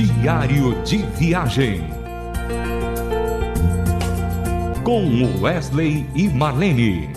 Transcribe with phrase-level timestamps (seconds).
[0.00, 1.84] Diário de Viagem.
[4.82, 7.10] Com Wesley e Marlene.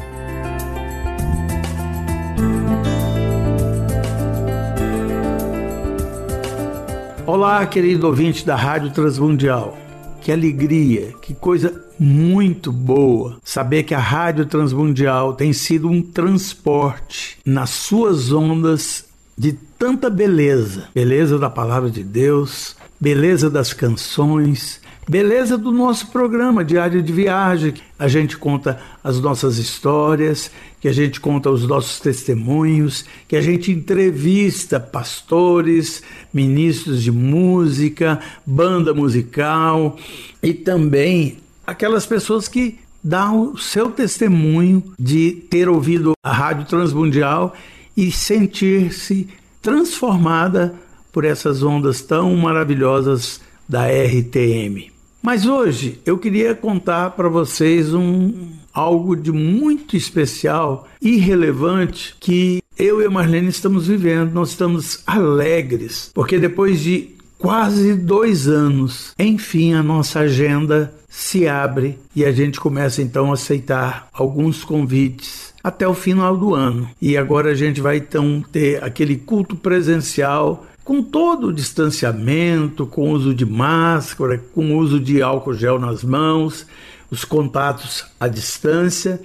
[7.25, 9.77] Olá, querido ouvinte da Rádio Transmundial.
[10.19, 17.37] Que alegria, que coisa muito boa saber que a Rádio Transmundial tem sido um transporte
[17.45, 25.57] nas suas ondas de tanta beleza beleza da palavra de Deus, beleza das canções, beleza
[25.57, 27.73] do nosso programa Diário de Viagem.
[27.97, 30.49] A gente conta as nossas histórias,
[30.79, 36.01] que a gente conta os nossos testemunhos, que a gente entrevista pastores,
[36.33, 39.97] ministros de música, banda musical
[40.41, 47.53] e também aquelas pessoas que dão o seu testemunho de ter ouvido a Rádio Transmundial
[47.95, 49.27] e sentir-se
[49.61, 50.75] transformada
[51.11, 54.91] por essas ondas tão maravilhosas da RTM.
[55.21, 62.61] Mas hoje eu queria contar para vocês um algo de muito especial e relevante que
[62.77, 64.33] eu e a Marlene estamos vivendo.
[64.33, 71.99] Nós estamos alegres porque depois de quase dois anos, enfim, a nossa agenda se abre
[72.15, 76.89] e a gente começa então a aceitar alguns convites até o final do ano.
[77.01, 83.11] E agora a gente vai então ter aquele culto presencial com todo o distanciamento, com
[83.11, 86.67] uso de máscara, com uso de álcool gel nas mãos,
[87.09, 89.21] os contatos à distância.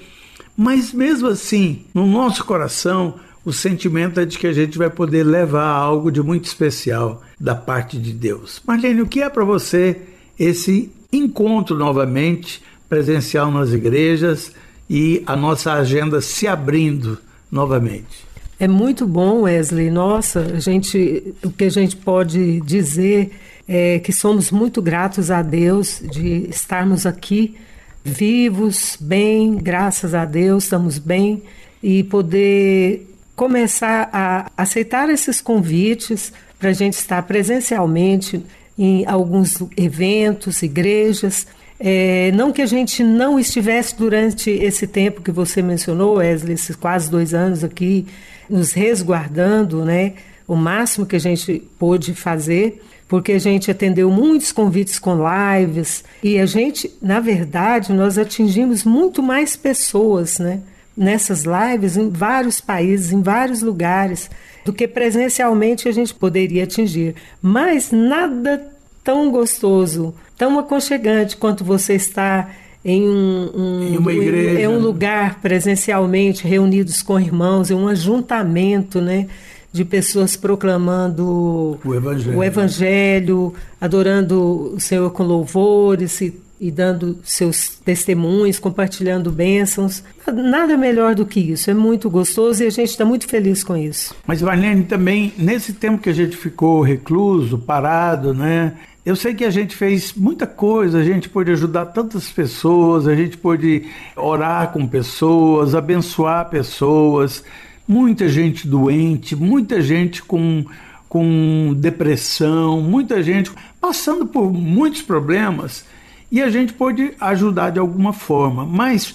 [0.56, 5.24] Mas mesmo assim, no nosso coração, o sentimento é de que a gente vai poder
[5.24, 8.62] levar algo de muito especial da parte de Deus.
[8.64, 10.02] Marlene, o que é para você
[10.38, 14.52] esse encontro novamente presencial nas igrejas
[14.88, 17.18] e a nossa agenda se abrindo
[17.50, 18.26] novamente?
[18.60, 19.90] É muito bom, Wesley.
[19.90, 23.30] Nossa, a gente, o que a gente pode dizer
[23.68, 27.56] é que somos muito gratos a Deus de estarmos aqui
[28.04, 31.42] vivos, bem, graças a Deus, estamos bem
[31.82, 33.06] e poder
[33.36, 38.44] começar a aceitar esses convites para a gente estar presencialmente
[38.76, 41.46] em alguns eventos, igrejas.
[41.80, 46.74] É, não que a gente não estivesse durante esse tempo que você mencionou, Wesley, esses
[46.74, 48.06] quase dois anos aqui,
[48.50, 50.14] nos resguardando, né?
[50.46, 56.04] O máximo que a gente pôde fazer, porque a gente atendeu muitos convites com lives
[56.22, 60.60] e a gente, na verdade, nós atingimos muito mais pessoas, né?
[60.96, 64.28] Nessas lives em vários países, em vários lugares,
[64.64, 67.14] do que presencialmente a gente poderia atingir.
[67.40, 68.72] Mas nada
[69.04, 72.48] tão gostoso, tão aconchegante quanto você está
[72.84, 77.88] em um, um, em uma igreja, em um lugar presencialmente reunidos com irmãos, em um
[77.88, 79.26] ajuntamento, né?
[79.70, 82.38] de pessoas proclamando o evangelho.
[82.38, 90.02] o evangelho, adorando o Senhor com louvores e, e, dando seus testemunhos, compartilhando bênçãos.
[90.26, 91.70] Nada melhor do que isso.
[91.70, 94.14] É muito gostoso e a gente está muito feliz com isso.
[94.26, 98.74] Mas, Marlene, também, nesse tempo que a gente ficou recluso, parado, né?
[99.06, 103.14] Eu sei que a gente fez muita coisa, a gente pôde ajudar tantas pessoas, a
[103.14, 107.42] gente pôde orar com pessoas, abençoar pessoas,
[107.86, 110.62] muita gente doente, muita gente com,
[111.08, 115.86] com depressão, muita gente passando por muitos problemas
[116.30, 118.64] e a gente pôde ajudar de alguma forma.
[118.64, 119.14] Mas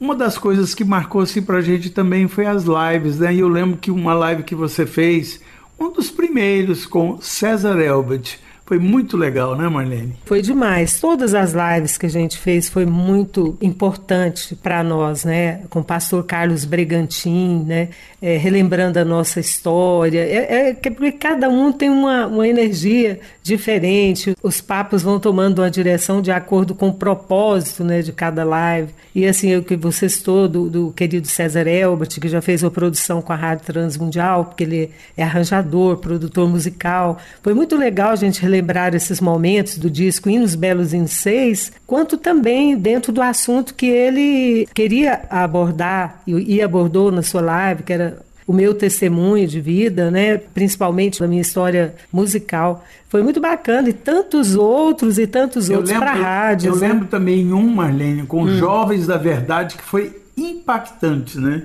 [0.00, 3.34] uma das coisas que marcou assim para a gente também foi as lives, né?
[3.34, 5.40] E eu lembro que uma live que você fez,
[5.78, 10.16] um dos primeiros com César Elbert, foi muito legal, né, Marlene?
[10.24, 10.98] Foi demais.
[10.98, 15.60] Todas as lives que a gente fez foi muito importante para nós, né?
[15.68, 17.90] Com o pastor Carlos Bregantin, né?
[18.22, 20.20] É, relembrando a nossa história.
[20.20, 24.34] É, é, porque cada um tem uma, uma energia diferente.
[24.42, 28.00] Os papos vão tomando uma direção de acordo com o propósito, né?
[28.00, 28.92] De cada live.
[29.14, 32.70] E assim, o que você citou do, do querido César Elbert, que já fez uma
[32.70, 37.18] produção com a Rádio Transmundial, porque ele é arranjador, produtor musical.
[37.42, 42.16] Foi muito legal a gente relembrar esses momentos do disco Hinos Belos em Seis, quanto
[42.16, 48.24] também dentro do assunto que ele queria abordar e abordou na sua live, que era
[48.46, 52.84] o meu testemunho de vida, né, principalmente da minha história musical.
[53.08, 56.72] Foi muito bacana e tantos outros e tantos eu outros para a rádio.
[56.72, 56.88] Eu né?
[56.88, 58.56] lembro também um, Marlene, com hum.
[58.56, 61.62] Jovens da Verdade, que foi impactante, né?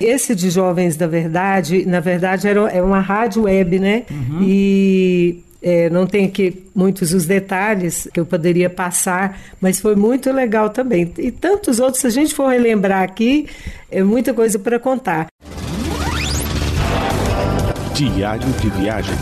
[0.00, 4.04] Esse de Jovens da Verdade, na verdade, era, é uma rádio web, né?
[4.10, 4.42] Uhum.
[4.42, 10.30] E é, não tem aqui muitos os detalhes que eu poderia passar, mas foi muito
[10.30, 11.10] legal também.
[11.16, 13.46] E tantos outros, se a gente for relembrar aqui,
[13.90, 15.26] é muita coisa para contar.
[17.94, 19.14] Diário de viagem.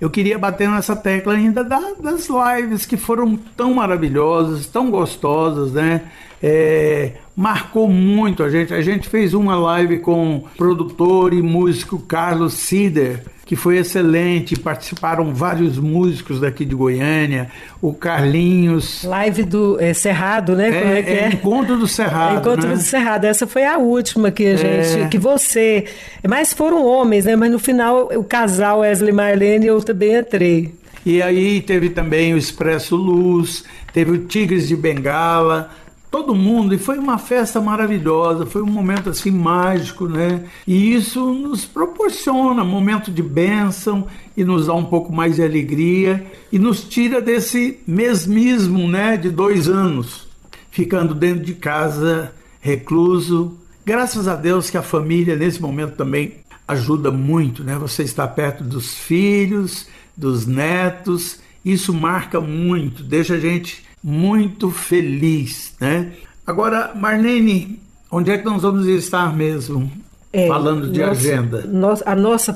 [0.00, 6.02] Eu queria bater nessa tecla ainda das lives que foram tão maravilhosas, tão gostosas, né?
[6.40, 8.72] É, marcou muito a gente.
[8.72, 14.58] A gente fez uma live com o produtor e músico Carlos Sider que foi excelente.
[14.58, 17.50] Participaram vários músicos daqui de Goiânia,
[17.82, 19.04] o Carlinhos.
[19.04, 20.70] Live do é, Cerrado, né?
[20.70, 21.24] É, Como é que é?
[21.24, 21.28] é?
[21.28, 22.40] Encontro do Cerrado.
[22.40, 22.76] Encontro né?
[22.76, 23.26] do Cerrado.
[23.26, 25.06] Essa foi a última que a gente, é.
[25.06, 25.84] que você.
[26.26, 27.36] Mas foram homens, né?
[27.36, 30.72] Mas no final o casal Wesley Marlene eu também entrei.
[31.04, 35.70] E aí teve também o Expresso Luz, teve o Tigres de Bengala
[36.12, 40.44] todo mundo e foi uma festa maravilhosa, foi um momento assim mágico, né?
[40.66, 44.06] E isso nos proporciona momento de bênção
[44.36, 49.30] e nos dá um pouco mais de alegria e nos tira desse mesmismo, né, de
[49.30, 50.28] dois anos,
[50.70, 53.56] ficando dentro de casa, recluso.
[53.82, 56.34] Graças a Deus que a família nesse momento também
[56.68, 57.76] ajuda muito, né?
[57.76, 65.74] Você está perto dos filhos, dos netos, isso marca muito, deixa a gente muito feliz,
[65.80, 66.12] né?
[66.46, 67.78] Agora, Marlene,
[68.10, 69.90] onde é que nós vamos estar mesmo?
[70.32, 71.68] É, Falando de nossa, agenda.
[72.06, 72.54] a nossa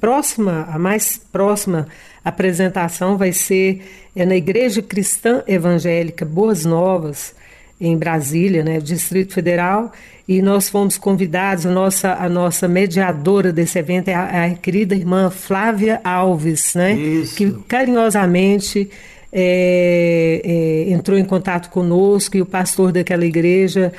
[0.00, 1.86] próxima, a mais próxima
[2.24, 3.82] apresentação vai ser
[4.16, 7.34] é na Igreja Cristã Evangélica Boas Novas,
[7.80, 9.92] em Brasília, né, Distrito Federal,
[10.26, 14.94] e nós fomos convidados, a nossa, a nossa mediadora desse evento é a, a querida
[14.94, 17.36] irmã Flávia Alves, né, Isso.
[17.36, 18.88] que carinhosamente
[19.36, 23.92] é, é, entrou em contato conosco e o pastor daquela igreja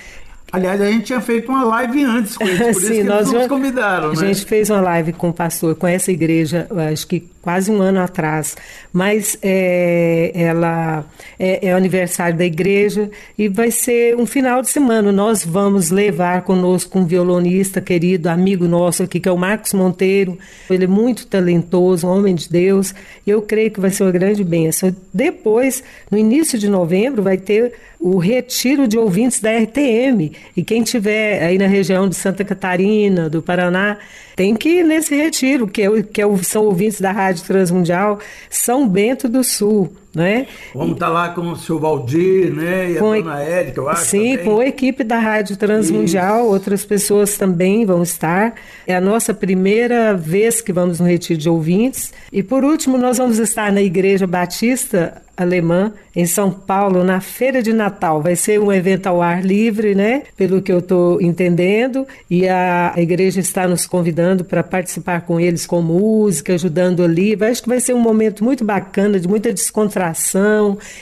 [0.51, 3.31] Aliás, a gente tinha feito uma live antes com eles, por Sim, isso que nós
[3.31, 4.21] nos convidaram, né?
[4.21, 7.79] A gente fez uma live com o pastor, com essa igreja, acho que quase um
[7.79, 8.57] ano atrás,
[8.91, 11.05] mas é, ela
[11.37, 15.11] é, é, o aniversário da igreja e vai ser um final de semana.
[15.11, 20.39] Nós vamos levar conosco um violonista querido, amigo nosso aqui, que é o Marcos Monteiro.
[20.67, 22.95] Ele é muito talentoso, um homem de Deus,
[23.27, 24.95] e eu creio que vai ser uma grande bênção.
[25.13, 27.73] Depois, no início de novembro, vai ter
[28.07, 30.31] o retiro de ouvintes da RTM.
[30.55, 33.97] E quem tiver aí na região de Santa Catarina, do Paraná,
[34.35, 38.87] tem que ir nesse retiro, que, é, que é, são ouvintes da Rádio Transmundial São
[38.87, 39.91] Bento do Sul.
[40.15, 40.47] Né?
[40.73, 42.91] Vamos estar tá lá com o seu Valdir, né?
[42.91, 44.05] E com a dona Érica, eu acho.
[44.05, 44.45] Sim, também.
[44.45, 46.53] com a equipe da Rádio Transmundial, Isso.
[46.53, 48.55] outras pessoas também vão estar.
[48.87, 52.13] É a nossa primeira vez que vamos no retiro de ouvintes.
[52.31, 57.61] E por último, nós vamos estar na Igreja Batista alemã em São Paulo na feira
[57.61, 58.21] de Natal.
[58.21, 60.23] Vai ser um evento ao ar livre, né?
[60.37, 65.65] Pelo que eu estou entendendo, e a igreja está nos convidando para participar com eles
[65.65, 67.37] com música, ajudando ali.
[67.43, 70.04] Acho que vai ser um momento muito bacana, de muita descontração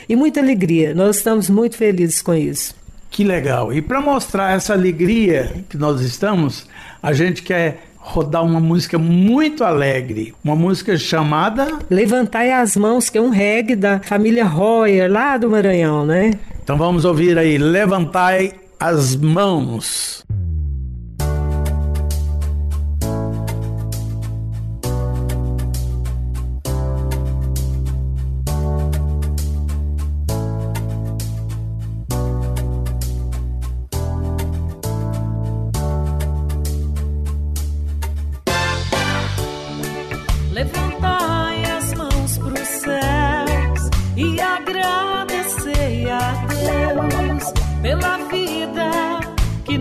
[0.08, 0.94] e muita alegria.
[0.94, 2.76] Nós estamos muito felizes com isso.
[3.10, 3.72] Que legal!
[3.72, 6.68] E para mostrar essa alegria que nós estamos,
[7.02, 13.18] a gente quer rodar uma música muito alegre, uma música chamada Levantai as Mãos, que
[13.18, 16.32] é um reggae da família Royer, lá do Maranhão, né?
[16.64, 20.26] Então vamos ouvir aí, Levantai as Mãos.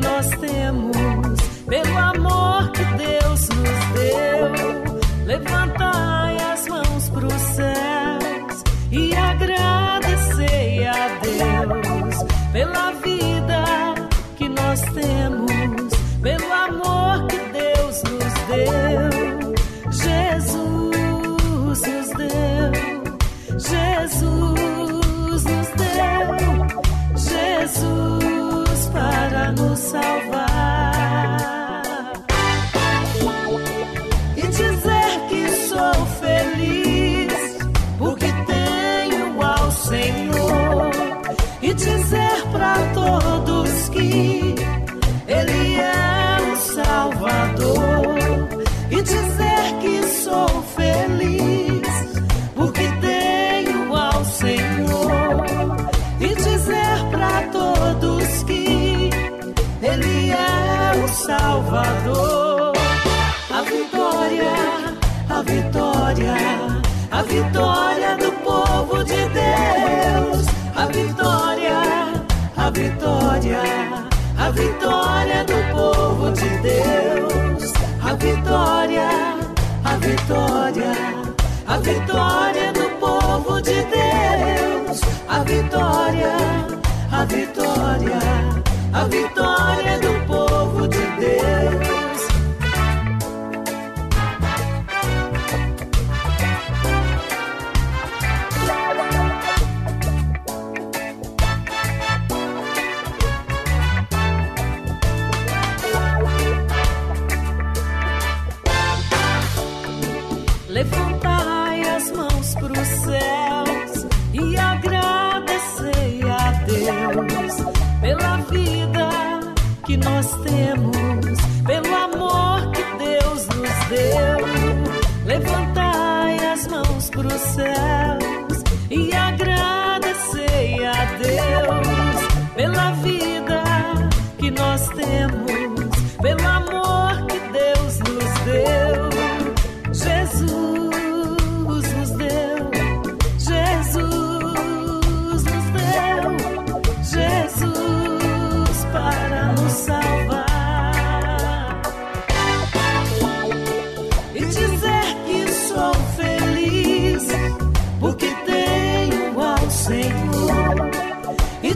[0.02, 1.01] nós temos.
[61.12, 62.72] Salvador.
[63.50, 64.54] A vitória,
[65.28, 66.34] a vitória,
[67.10, 70.46] a vitória do povo de Deus.
[70.74, 71.78] A vitória,
[72.56, 73.60] a vitória,
[74.38, 77.72] a vitória do povo de Deus.
[78.02, 79.08] A vitória,
[79.84, 80.92] a vitória,
[81.66, 86.32] a vitória do povo de Deus, a vitória,
[87.12, 88.18] a vitória,
[88.94, 89.51] a vitória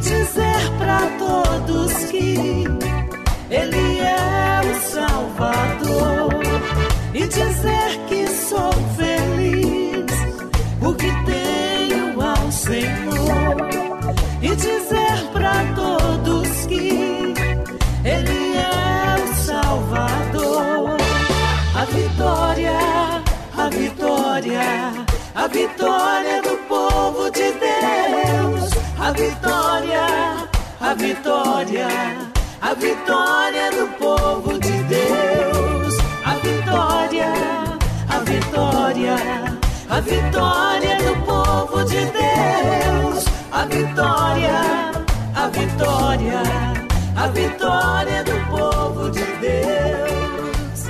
[0.06, 2.64] dizer para todos que
[3.50, 6.32] Ele é o Salvador.
[7.12, 10.06] E dizer que sou feliz
[10.78, 13.56] porque tenho ao Senhor.
[14.42, 17.34] E dizer para todos que
[18.04, 20.96] Ele é o Salvador.
[21.74, 22.78] A vitória,
[23.56, 26.45] a vitória, a vitória
[29.06, 30.04] A vitória,
[30.80, 31.86] a vitória,
[32.60, 35.96] a vitória do povo de Deus.
[36.24, 37.32] A vitória,
[38.08, 39.14] a vitória,
[39.88, 43.24] a vitória do povo de Deus.
[43.52, 44.58] A vitória,
[45.36, 46.42] a vitória,
[47.14, 50.84] a vitória do povo de Deus.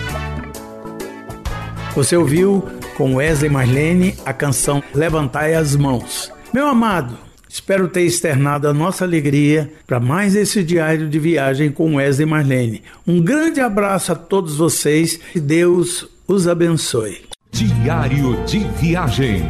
[1.94, 6.32] Você ouviu com Wesley Marlene a canção Levantai as Mãos.
[6.50, 11.94] Meu amado, espero ter externado a nossa alegria para mais esse diário de viagem com
[11.94, 12.82] Wesley Marlene.
[13.06, 17.22] Um grande abraço a todos vocês e Deus os abençoe.
[17.50, 19.42] Diário de Viagem.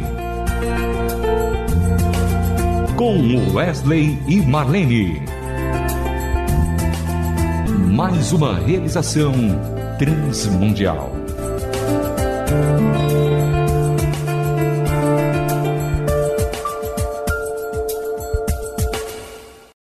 [2.95, 5.21] Com Wesley e Marlene.
[7.93, 9.33] Mais uma realização
[9.99, 11.11] transmundial.